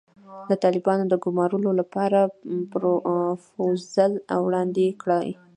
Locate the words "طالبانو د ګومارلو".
0.63-1.71